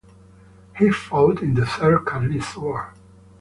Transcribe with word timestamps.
He 0.79 0.89
fought 0.89 1.43
in 1.43 1.53
the 1.53 1.63
Third 1.63 2.05
Carlist 2.07 2.57
War. 2.57 2.91